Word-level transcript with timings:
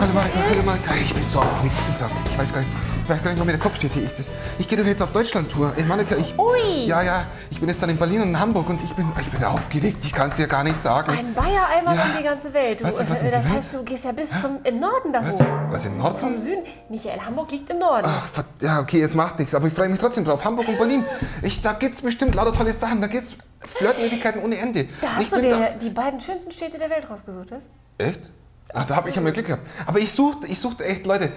Hallo 0.00 0.12
Marika, 0.14 0.38
hallo 0.48 0.62
Marika, 0.64 0.94
ich 0.94 1.12
bin 1.12 1.28
so 1.28 1.40
aufgeregt, 1.40 1.74
ich 1.78 1.84
bin 1.86 1.96
so 1.96 2.04
aufgeregt. 2.06 2.28
Ich 2.32 2.38
weiß 2.38 2.52
gar 2.54 2.60
nicht, 2.60 2.72
ich 3.04 3.08
weiß 3.10 3.22
gar 3.22 3.30
nicht, 3.32 3.40
wo 3.40 3.44
mir 3.44 3.52
der 3.52 3.60
Kopf 3.60 3.76
steht 3.76 3.92
hier. 3.92 4.04
Ich, 4.04 4.12
ich 4.58 4.66
gehe 4.66 4.78
doch 4.78 4.86
jetzt 4.86 5.02
auf 5.02 5.12
Deutschland-Tour. 5.12 5.74
Ey, 5.76 5.84
Marika, 5.84 6.16
ich... 6.16 6.38
Ui. 6.38 6.86
Ja, 6.86 7.02
ja, 7.02 7.26
ich 7.50 7.60
bin 7.60 7.68
jetzt 7.68 7.82
dann 7.82 7.90
in 7.90 7.98
Berlin 7.98 8.22
und 8.22 8.28
in 8.28 8.40
Hamburg 8.40 8.70
und 8.70 8.82
ich 8.82 8.92
bin, 8.94 9.06
ich 9.20 9.28
bin 9.28 9.44
aufgeregt. 9.44 10.02
Ich 10.02 10.12
kann 10.14 10.30
es 10.30 10.36
dir 10.36 10.46
gar 10.46 10.64
nicht 10.64 10.82
sagen. 10.82 11.10
Ein 11.12 11.34
Bayer 11.34 11.66
einmal 11.76 11.96
Ja. 11.96 12.04
um 12.04 12.08
die 12.18 12.22
ganze 12.24 12.52
Welt. 12.54 12.80
Du, 12.80 12.84
Was, 12.84 12.98
was 13.10 13.20
um 13.20 13.28
äh, 13.28 13.30
das 13.30 13.44
Welt? 13.44 13.54
heißt, 13.54 13.74
du 13.74 13.82
gehst 13.82 14.04
ja 14.06 14.12
bis 14.12 14.30
zum 14.40 14.60
im 14.64 14.80
Norden 14.80 15.12
da 15.12 15.22
Was, 15.22 15.38
hoch. 15.40 15.46
was 15.70 15.84
in 15.84 15.92
Vom 15.92 16.00
Norden? 16.00 16.38
Süden. 16.38 16.62
Michael, 16.88 17.20
Hamburg 17.20 17.50
liegt 17.50 17.68
im 17.68 17.78
Norden. 17.80 18.08
Ach, 18.08 18.26
ja, 18.62 18.80
okay, 18.80 19.02
es 19.02 19.14
macht 19.14 19.38
nichts, 19.38 19.54
aber 19.54 19.66
ich 19.66 19.74
freue 19.74 19.90
mich 19.90 19.98
trotzdem 20.00 20.24
drauf. 20.24 20.44
Hamburg 20.46 20.66
und 20.68 20.78
Berlin, 20.78 21.04
ich, 21.42 21.60
da 21.60 21.74
gibt's 21.74 22.00
bestimmt 22.00 22.34
lauter 22.34 22.54
tolle 22.54 22.72
Sachen. 22.72 23.02
Da 23.02 23.06
gibt's 23.06 23.36
Flirtmöglichkeiten 23.60 24.42
ohne 24.42 24.56
Ende. 24.56 24.88
da 25.02 25.16
hast 25.16 25.30
du 25.32 25.42
dir 25.42 25.72
die 25.78 25.90
beiden 25.90 26.20
schönsten 26.22 26.52
Städte 26.52 26.78
der 26.78 26.88
Welt 26.88 27.10
rausgesucht, 27.10 27.50
was? 27.50 27.64
Echt? 27.98 28.30
Ach, 28.72 28.84
da 28.84 28.96
habe 28.96 29.08
ich 29.08 29.16
ja 29.16 29.22
mal 29.22 29.32
Glück 29.32 29.46
gehabt. 29.46 29.66
Aber 29.86 29.98
ich 29.98 30.12
suche 30.12 30.46
ich 30.46 30.58
such 30.58 30.80
echt 30.80 31.06
Leute. 31.06 31.30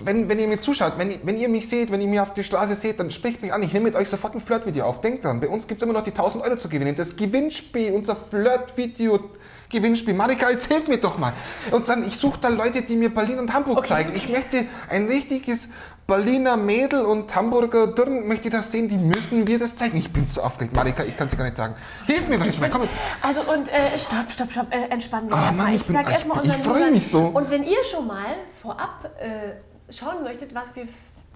Wenn, 0.00 0.28
wenn 0.28 0.38
ihr 0.38 0.48
mir 0.48 0.60
zuschaut, 0.60 0.92
wenn, 0.96 1.10
ihr- 1.10 1.18
wenn 1.24 1.36
ihr 1.36 1.48
mich 1.48 1.68
seht, 1.68 1.90
wenn 1.90 2.00
ihr 2.00 2.06
mich 2.08 2.20
auf 2.20 2.32
der 2.34 2.42
Straße 2.42 2.74
seht, 2.74 3.00
dann 3.00 3.10
spricht 3.10 3.42
mich 3.42 3.52
an. 3.52 3.62
Ich 3.62 3.72
nehme 3.72 3.84
mit 3.86 3.94
euch 3.96 4.08
sofort 4.08 4.34
ein 4.34 4.40
Flirtvideo 4.40 4.84
auf. 4.86 5.00
Denkt 5.00 5.24
dran, 5.24 5.40
bei 5.40 5.48
uns 5.48 5.66
gibt 5.66 5.80
es 5.80 5.84
immer 5.84 5.92
noch 5.94 6.02
die 6.04 6.10
1000 6.10 6.44
Euro 6.44 6.56
zu 6.56 6.68
gewinnen. 6.68 6.94
Das 6.94 7.16
Gewinnspiel, 7.16 7.92
unser 7.92 8.14
Flirtvideo-Gewinnspiel. 8.16 10.14
Marika, 10.14 10.50
jetzt 10.50 10.66
hilf 10.66 10.88
mir 10.88 10.98
doch 10.98 11.18
mal. 11.18 11.32
Und 11.72 11.88
dann, 11.88 12.06
ich 12.06 12.16
suche 12.16 12.38
da 12.40 12.48
Leute, 12.48 12.82
die 12.82 12.96
mir 12.96 13.12
Berlin 13.14 13.38
und 13.38 13.52
Hamburg 13.52 13.78
Okay, 13.78 13.88
zeigen. 13.88 14.12
Ich 14.14 14.28
möchte 14.28 14.64
ein 14.88 15.06
richtiges 15.06 15.68
Berliner 16.06 16.56
Mädel 16.56 17.04
und 17.04 17.34
Hamburger 17.34 17.88
Dirn, 17.88 18.26
möchte 18.26 18.48
das 18.48 18.72
sehen. 18.72 18.88
Die 18.88 18.96
müssen 18.96 19.46
wir 19.46 19.58
das 19.58 19.76
zeigen. 19.76 19.98
Ich 19.98 20.10
bin 20.10 20.26
so 20.26 20.40
aufgeregt. 20.42 20.74
Marika, 20.74 21.04
ich 21.04 21.14
kann 21.16 21.26
es 21.26 21.32
dir 21.32 21.36
gar 21.36 21.44
nicht 21.44 21.56
sagen. 21.56 21.74
Hilf 22.06 22.26
mir 22.28 22.38
doch 22.38 22.46
jetzt 22.46 22.60
mal, 22.60 22.70
komm 22.70 22.84
jetzt. 22.84 22.98
Also 23.20 23.42
und 23.42 23.68
äh, 23.68 23.98
stopp, 23.98 24.30
stopp, 24.32 24.50
stopp, 24.50 24.66
äh, 24.72 24.88
entspannen 24.90 25.28
wir 25.28 25.36
Ah, 25.36 25.46
erstmal. 25.48 25.68
Ich 25.74 25.80
ich 25.82 25.86
bin- 25.86 25.96
sag 25.96 26.06
ich 26.06 26.12
erstmal 26.14 26.40
bin- 26.40 26.50
ich 26.50 26.56
unseren 26.56 26.72
freu 26.72 26.80
Usern- 26.80 26.92
mich 26.92 27.08
so. 27.08 27.18
Und 27.26 27.50
wenn 27.50 27.62
ihr 27.62 27.84
schon 27.84 28.06
mal 28.06 28.36
vorab 28.62 29.10
äh, 29.20 29.52
schauen 29.90 30.22
möchtet, 30.24 30.54
was 30.54 30.74
wir 30.76 30.86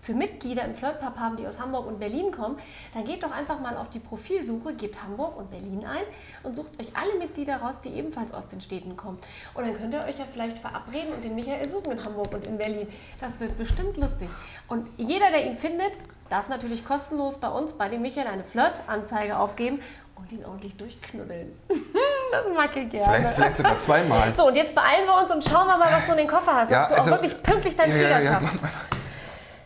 für 0.02 0.14
Mitglieder 0.14 0.64
im 0.64 0.74
Flirtpub 0.74 1.16
haben, 1.16 1.36
die 1.36 1.46
aus 1.46 1.60
Hamburg 1.60 1.86
und 1.86 2.00
Berlin 2.00 2.32
kommen, 2.32 2.58
dann 2.92 3.04
geht 3.04 3.22
doch 3.22 3.30
einfach 3.30 3.60
mal 3.60 3.76
auf 3.76 3.88
die 3.88 4.00
Profilsuche, 4.00 4.74
gebt 4.74 5.00
Hamburg 5.00 5.36
und 5.36 5.50
Berlin 5.52 5.84
ein 5.86 6.02
und 6.42 6.56
sucht 6.56 6.78
euch 6.80 6.96
alle 6.96 7.16
Mitglieder 7.18 7.58
raus, 7.58 7.76
die 7.84 7.90
ebenfalls 7.90 8.34
aus 8.34 8.48
den 8.48 8.60
Städten 8.60 8.96
kommen. 8.96 9.18
Und 9.54 9.64
dann 9.64 9.74
könnt 9.74 9.94
ihr 9.94 10.04
euch 10.04 10.18
ja 10.18 10.24
vielleicht 10.24 10.58
verabreden 10.58 11.14
und 11.14 11.22
den 11.22 11.36
Michael 11.36 11.68
suchen 11.68 11.92
in 11.92 12.04
Hamburg 12.04 12.32
und 12.34 12.48
in 12.48 12.58
Berlin. 12.58 12.88
Das 13.20 13.38
wird 13.38 13.56
bestimmt 13.56 13.96
lustig. 13.96 14.28
Und 14.66 14.88
jeder, 14.96 15.30
der 15.30 15.46
ihn 15.46 15.54
findet, 15.54 15.92
darf 16.28 16.48
natürlich 16.48 16.84
kostenlos 16.84 17.38
bei 17.38 17.48
uns, 17.48 17.72
bei 17.72 17.88
dem 17.88 18.02
Michael, 18.02 18.26
eine 18.26 18.42
Flirtanzeige 18.42 19.38
aufgeben 19.38 19.80
und 20.16 20.32
ihn 20.32 20.44
ordentlich 20.44 20.76
durchknuddeln. 20.76 21.52
das 22.32 22.46
mag 22.56 22.76
ich 22.76 22.90
gerne. 22.90 23.06
Vielleicht, 23.16 23.34
vielleicht 23.34 23.56
sogar 23.56 23.78
zweimal. 23.78 24.34
So, 24.34 24.46
und 24.48 24.56
jetzt 24.56 24.74
beeilen 24.74 25.06
wir 25.06 25.16
uns 25.22 25.30
und 25.30 25.44
schauen 25.44 25.66
wir 25.66 25.76
mal, 25.78 25.92
was 25.92 26.06
du 26.06 26.12
in 26.12 26.18
den 26.18 26.26
Koffer 26.28 26.54
hast. 26.54 26.70
Ja, 26.70 26.80
dass 26.80 26.88
du 26.88 26.94
also- 26.96 27.10
auch 27.14 27.22
wirklich 27.22 27.42
pünktlich 27.42 27.76
deinen 27.76 27.92
Flieger 27.92 28.22
schaffst. 28.22 28.58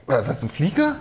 Was, 0.07 0.29
was, 0.29 0.43
ein 0.43 0.51
Flieger? 0.51 0.97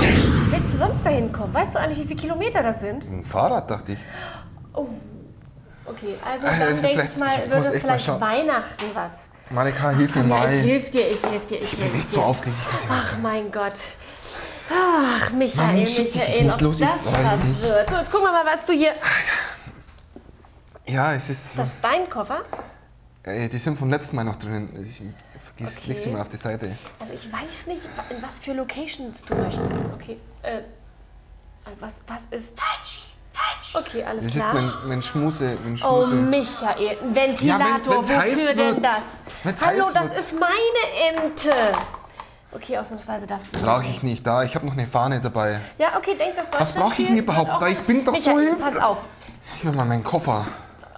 Wie 0.00 0.52
willst 0.52 0.74
du 0.74 0.78
sonst 0.78 1.04
dahin 1.06 1.32
kommen? 1.32 1.52
Weißt 1.54 1.74
du 1.74 1.78
eigentlich, 1.78 1.98
wie 2.00 2.06
viele 2.08 2.20
Kilometer 2.20 2.62
das 2.62 2.80
sind? 2.80 3.04
Ein 3.04 3.22
Fahrrad, 3.24 3.70
dachte 3.70 3.92
ich. 3.92 3.98
Okay, 4.74 6.14
also 6.24 6.46
Also, 6.46 6.58
dann 6.58 6.68
also 6.72 6.82
denke 6.86 7.08
ich 7.14 7.18
mal, 7.20 7.28
ich 7.44 7.50
wird 7.50 7.60
es 7.64 7.70
echt 7.72 7.86
mal 7.86 7.98
vielleicht. 7.98 8.20
Weihnachten 8.20 8.84
was. 8.94 9.12
Monika, 9.50 9.90
hilf 9.90 10.14
mir 10.16 10.22
Ja, 10.22 10.26
mal. 10.28 10.52
ich 10.52 10.66
helfe 10.66 10.90
dir, 10.90 11.08
ich 11.10 11.22
helfe 11.22 11.46
dir, 11.46 11.62
ich 11.62 11.70
bin 11.78 11.94
echt 12.00 12.10
so 12.10 12.20
dir. 12.20 12.26
aufgeregt, 12.26 12.56
ich 12.60 12.68
kann's 12.68 12.82
dir 12.82 12.88
gar 12.88 12.96
nicht 12.96 13.06
Ach 13.14 13.18
mein 13.22 13.52
Gott. 13.52 13.72
Ach, 14.68 15.30
Michael, 15.30 15.66
Mann, 15.66 15.76
ich 15.76 15.96
Michael, 15.98 16.44
muss 16.44 16.54
ob 16.54 16.60
los, 16.62 16.80
ich 16.80 16.86
das 16.88 16.96
was 17.04 17.62
wird. 17.62 17.88
So, 17.88 17.96
jetzt 17.96 18.10
gucken 18.10 18.26
wir 18.26 18.32
mal, 18.32 18.44
was 18.44 18.66
du 18.66 18.72
hier... 18.72 18.90
Ja, 20.86 21.12
es 21.14 21.28
ist. 21.30 21.58
Das 21.58 21.66
ist 21.66 21.74
dein 21.82 22.08
Koffer? 22.08 22.42
Äh, 23.24 23.48
die 23.48 23.58
sind 23.58 23.78
vom 23.78 23.90
letzten 23.90 24.16
Mal 24.16 24.24
noch 24.24 24.36
drinnen. 24.36 24.68
Ich 24.88 25.02
vergiss, 25.42 25.78
Okay. 25.78 25.88
leg 25.88 25.98
sie 25.98 26.10
mal 26.10 26.20
auf 26.20 26.28
die 26.28 26.36
Seite. 26.36 26.76
Also 27.00 27.12
ich 27.12 27.32
weiß 27.32 27.66
nicht, 27.66 27.82
in 28.10 28.22
was 28.22 28.38
für 28.38 28.52
Locations 28.52 29.20
du 29.26 29.34
möchtest. 29.34 29.92
Okay, 29.94 30.18
äh, 30.42 30.60
was, 31.80 31.96
was 32.06 32.20
ist... 32.30 32.54
Okay, 33.74 34.02
alles 34.04 34.24
Das 34.24 34.32
klar. 34.34 34.48
ist 34.48 34.54
mein, 34.54 34.72
mein 34.88 35.02
Schmuse. 35.02 35.58
Mein 35.62 35.74
Oh, 35.74 36.06
Schmuse. 36.06 36.14
Michael, 36.14 36.96
ein 37.02 37.14
Ventilator, 37.14 37.96
wenn's 37.96 38.10
heiß 38.16 38.32
wofür 38.36 38.54
denn 38.54 38.82
das? 38.82 39.00
Wenn's 39.42 39.66
Hallo, 39.66 39.84
das 39.92 40.04
wird. 40.04 40.18
ist 40.18 40.34
meine 40.40 41.20
Ente. 41.26 41.52
Okay, 42.52 42.78
ausnahmsweise 42.78 43.26
darfst 43.26 43.54
du. 43.54 43.60
Brauche 43.60 43.84
ich 43.84 44.02
nicht 44.02 44.26
da. 44.26 44.44
Ich 44.44 44.54
habe 44.54 44.64
noch 44.64 44.72
eine 44.72 44.86
Fahne 44.86 45.20
dabei. 45.20 45.60
Ja, 45.78 45.96
okay, 45.98 46.14
denk 46.16 46.36
das 46.36 46.46
Was 46.58 46.72
brauche 46.72 47.02
ich 47.02 47.08
denn 47.08 47.18
überhaupt 47.18 47.60
da? 47.60 47.66
Ich 47.66 47.80
bin 47.80 48.02
doch 48.04 48.16
so 48.16 48.30
Michael, 48.30 48.46
hilflos. 48.56 48.74
pass 48.74 48.82
auf. 48.82 48.98
Ich 49.56 49.64
will 49.64 49.72
mal 49.72 49.84
meinen 49.84 50.04
Koffer. 50.04 50.46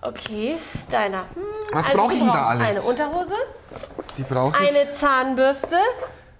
Okay, 0.08 0.56
deiner. 0.90 1.18
Hm, 1.34 1.42
Was 1.72 1.86
also 1.86 1.98
brauche 1.98 2.12
ich 2.14 2.18
denn 2.18 2.28
da 2.28 2.46
alles? 2.46 2.66
Eine 2.66 2.80
Unterhose, 2.82 3.34
Die 4.16 4.22
brauche 4.22 4.56
ich. 4.62 4.68
eine 4.70 4.92
Zahnbürste, 4.92 5.76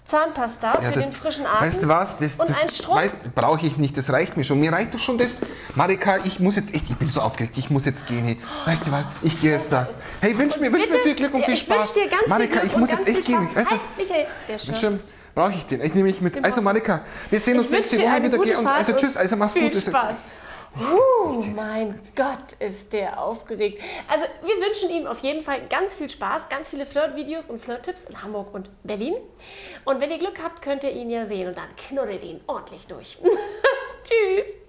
Zahnpasta 0.07 0.75
Ja, 0.75 0.81
für 0.81 0.93
den 1.01 1.03
frischen 1.13 1.45
Atem. 1.47 1.67
Weißt 1.67 1.83
du 1.83 1.89
was? 1.89 2.17
Das, 2.19 2.37
und 2.37 2.49
das 2.49 2.63
ein 2.63 2.69
weißt- 2.71 3.17
brauche 3.35 3.67
ich 3.67 3.77
nicht. 3.77 3.95
Das 3.99 4.11
reicht 4.11 4.39
mir 4.39 4.45
schon. 4.45 4.59
Mir 4.59 4.73
reicht 4.73 4.95
doch 4.95 4.99
schon 4.99 5.19
das. 5.19 5.41
Marika, 5.75 6.17
ich 6.25 6.41
muss 6.41 6.57
jetzt 6.57 6.75
echt. 6.75 6.89
Ich 6.89 6.97
bin 6.97 7.11
so 7.11 7.21
aufgeregt. 7.21 7.59
Ich 7.59 7.69
muss 7.69 7.85
jetzt 7.85 8.07
gehen. 8.07 8.25
Hey. 8.25 8.39
Weißt 8.65 8.87
du 8.87 8.93
was? 8.93 9.05
Ich 9.23 9.39
gehe 9.41 9.53
jetzt 9.53 9.71
da. 9.71 9.87
Hey, 10.23 10.39
wünsch 10.39 10.59
mir, 10.59 10.73
wünsch 10.73 10.89
mir 10.89 10.99
viel 11.01 11.15
Glück 11.15 11.35
und 11.35 11.45
viel 11.45 11.53
ich 11.55 11.61
Spaß. 11.61 11.95
wünsch 11.95 12.07
dir 12.07 12.09
ganz 12.09 12.27
Marika, 12.27 12.61
ich 12.65 12.75
muss 12.77 12.91
jetzt 12.91 13.07
echt 13.07 13.27
gehen. 13.27 13.43
Spaß. 13.45 13.57
Also, 13.57 13.71
Halt, 13.73 13.81
Michael, 13.99 14.27
der 14.49 14.59
Schirm. 14.77 15.01
Brauche 15.35 15.53
ich 15.53 15.67
den? 15.67 15.83
Ich 15.83 15.95
nehme 15.95 16.09
mich 16.09 16.21
mit. 16.23 16.43
Also 16.43 16.63
Marika, 16.63 17.03
wir 17.31 17.39
sehen 17.39 17.59
uns 17.59 17.67
Ich 17.67 17.73
nächste 17.73 17.99
Woche 17.99 18.23
wieder. 18.23 18.59
und 18.59 18.67
also 18.67 18.93
tschüss, 18.95 19.17
also 19.17 19.37
mach's 19.37 19.55
gut. 19.55 19.75
Das 19.75 19.85
Spaß. 19.85 20.15
Uh, 20.77 21.43
mein 21.55 21.95
Gott, 22.15 22.53
ist 22.59 22.93
der 22.93 23.21
aufgeregt. 23.21 23.83
Also 24.07 24.25
wir 24.43 24.55
wünschen 24.57 24.91
ihm 24.91 25.07
auf 25.07 25.21
jeden 25.21 25.43
Fall 25.43 25.67
ganz 25.69 25.97
viel 25.97 26.11
Spaß, 26.11 26.49
ganz 26.49 26.69
viele 26.69 26.87
Flirt-Videos 26.87 27.47
und 27.47 27.61
Flirt-Tipps 27.61 28.05
in 28.05 28.23
Hamburg 28.23 28.53
und 28.55 28.71
Berlin. 28.85 29.15
Und 29.85 30.01
wenn 30.01 30.11
ihr 30.11 30.19
Glück 30.19 30.43
habt, 30.43 30.63
könnt 30.63 30.85
ihr 30.85 30.93
ihn 30.93 31.11
ja 31.11 31.27
sehen 31.27 31.49
und 31.49 31.59
dann 31.59 31.75
knuddelt 31.77 32.23
ihn 32.23 32.41
ordentlich 32.47 32.87
durch. 32.87 33.19
Tschüss. 34.05 34.68